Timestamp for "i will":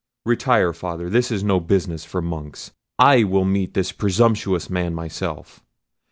2.97-3.45